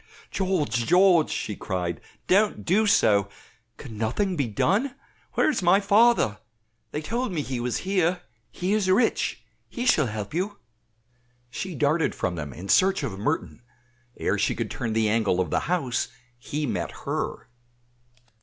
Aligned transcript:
"George, 0.31 0.87
George!" 0.87 1.29
she 1.29 1.55
cried, 1.55 2.01
"don't 2.25 2.65
do 2.65 2.87
so. 2.87 3.29
Can 3.77 3.99
nothing 3.99 4.35
be 4.35 4.47
done? 4.47 4.95
Where 5.33 5.47
is 5.47 5.61
my 5.61 5.79
father? 5.79 6.39
they 6.89 7.03
told 7.03 7.31
me 7.31 7.43
he 7.43 7.59
was 7.59 7.77
here. 7.85 8.23
He 8.51 8.73
is 8.73 8.89
rich, 8.89 9.43
he 9.69 9.85
shall 9.85 10.07
help 10.07 10.33
you." 10.33 10.57
She 11.51 11.75
darted 11.75 12.15
from 12.15 12.33
them 12.33 12.51
in 12.51 12.67
search 12.67 13.03
of 13.03 13.19
Merton; 13.19 13.61
ere 14.17 14.39
she 14.39 14.55
could 14.55 14.71
turn 14.71 14.93
the 14.93 15.07
angle 15.07 15.39
of 15.39 15.51
the 15.51 15.59
house 15.69 16.07
he 16.39 16.65
met 16.65 16.89
her. 17.05 17.47